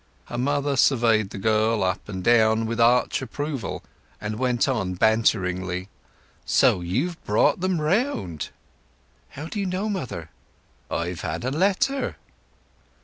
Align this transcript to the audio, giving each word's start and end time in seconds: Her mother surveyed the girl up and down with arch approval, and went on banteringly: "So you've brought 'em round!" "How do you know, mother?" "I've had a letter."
Her 0.25 0.37
mother 0.39 0.75
surveyed 0.77 1.29
the 1.29 1.37
girl 1.37 1.83
up 1.83 2.09
and 2.09 2.23
down 2.23 2.65
with 2.65 2.81
arch 2.81 3.21
approval, 3.21 3.83
and 4.19 4.39
went 4.39 4.67
on 4.67 4.95
banteringly: 4.95 5.89
"So 6.43 6.81
you've 6.81 7.23
brought 7.23 7.63
'em 7.63 7.79
round!" 7.79 8.49
"How 9.29 9.45
do 9.45 9.59
you 9.59 9.67
know, 9.67 9.89
mother?" 9.89 10.31
"I've 10.89 11.21
had 11.21 11.45
a 11.45 11.51
letter." 11.51 12.17